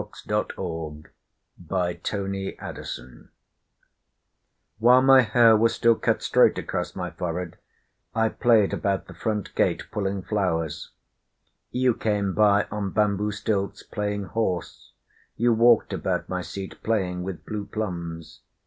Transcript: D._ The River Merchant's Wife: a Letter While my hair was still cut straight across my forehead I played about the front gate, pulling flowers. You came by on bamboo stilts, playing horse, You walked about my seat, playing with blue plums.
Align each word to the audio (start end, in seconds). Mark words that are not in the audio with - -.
D._ 0.01 0.23
The 0.25 0.63
River 0.63 1.13
Merchant's 1.69 1.95
Wife: 2.09 2.57
a 2.59 2.73
Letter 2.73 3.29
While 4.79 5.01
my 5.03 5.21
hair 5.21 5.55
was 5.55 5.75
still 5.75 5.93
cut 5.93 6.23
straight 6.23 6.57
across 6.57 6.95
my 6.95 7.11
forehead 7.11 7.57
I 8.15 8.29
played 8.29 8.73
about 8.73 9.05
the 9.05 9.13
front 9.13 9.53
gate, 9.53 9.83
pulling 9.91 10.23
flowers. 10.23 10.89
You 11.69 11.93
came 11.93 12.33
by 12.33 12.63
on 12.71 12.89
bamboo 12.89 13.29
stilts, 13.31 13.83
playing 13.83 14.23
horse, 14.33 14.91
You 15.37 15.53
walked 15.53 15.93
about 15.93 16.27
my 16.27 16.41
seat, 16.41 16.81
playing 16.81 17.21
with 17.21 17.45
blue 17.45 17.67
plums. 17.67 18.41